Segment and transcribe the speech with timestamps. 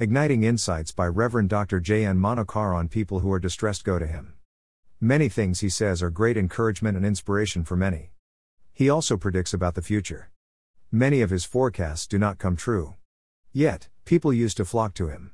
[0.00, 1.80] Igniting Insights by Reverend Dr.
[1.80, 2.06] J.
[2.06, 2.20] N.
[2.20, 4.34] Manokaran people who are distressed go to him.
[5.00, 8.12] Many things he says are great encouragement and inspiration for many.
[8.72, 10.30] He also predicts about the future.
[10.92, 12.94] Many of his forecasts do not come true.
[13.52, 15.32] Yet, people used to flock to him.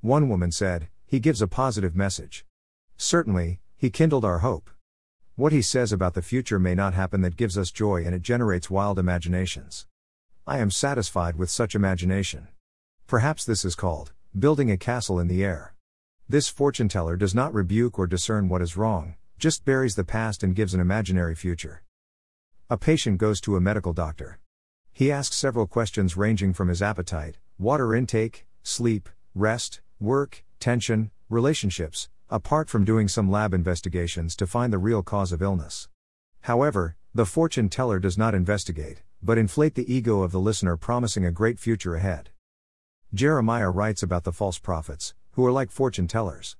[0.00, 2.44] One woman said, He gives a positive message.
[2.96, 4.70] Certainly, he kindled our hope.
[5.36, 8.22] What he says about the future may not happen that gives us joy and it
[8.22, 9.86] generates wild imaginations.
[10.48, 12.48] I am satisfied with such imagination.
[13.10, 15.74] Perhaps this is called building a castle in the air.
[16.28, 20.44] This fortune teller does not rebuke or discern what is wrong, just buries the past
[20.44, 21.82] and gives an imaginary future.
[22.70, 24.38] A patient goes to a medical doctor.
[24.92, 32.08] He asks several questions ranging from his appetite, water intake, sleep, rest, work, tension, relationships,
[32.28, 35.88] apart from doing some lab investigations to find the real cause of illness.
[36.42, 41.26] However, the fortune teller does not investigate, but inflate the ego of the listener, promising
[41.26, 42.30] a great future ahead.
[43.12, 46.56] Jeremiah writes about the false prophets, who are like fortune tellers.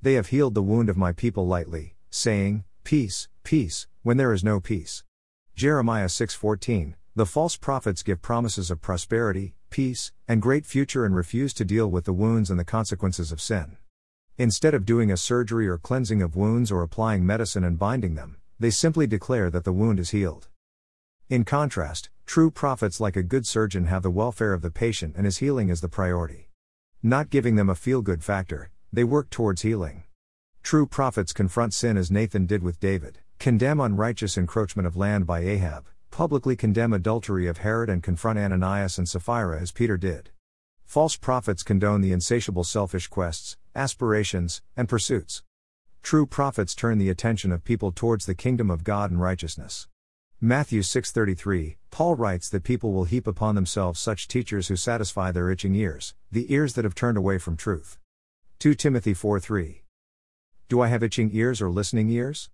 [0.00, 4.42] They have healed the wound of my people lightly, saying, Peace, peace, when there is
[4.42, 5.04] no peace.
[5.54, 11.54] Jeremiah 6:14 The false prophets give promises of prosperity, peace, and great future and refuse
[11.54, 13.76] to deal with the wounds and the consequences of sin.
[14.36, 18.38] Instead of doing a surgery or cleansing of wounds or applying medicine and binding them,
[18.58, 20.48] they simply declare that the wound is healed.
[21.32, 25.24] In contrast, true prophets, like a good surgeon, have the welfare of the patient and
[25.24, 26.50] his healing as the priority.
[27.02, 30.04] Not giving them a feel good factor, they work towards healing.
[30.62, 35.40] True prophets confront sin as Nathan did with David, condemn unrighteous encroachment of land by
[35.40, 40.28] Ahab, publicly condemn adultery of Herod, and confront Ananias and Sapphira as Peter did.
[40.84, 45.42] False prophets condone the insatiable selfish quests, aspirations, and pursuits.
[46.02, 49.88] True prophets turn the attention of people towards the kingdom of God and righteousness.
[50.44, 55.48] Matthew 6:33, Paul writes that people will heap upon themselves such teachers who satisfy their
[55.48, 57.96] itching ears, the ears that have turned away from truth.
[58.58, 59.82] 2 Timothy 4:3.
[60.68, 62.50] Do I have itching ears or listening ears?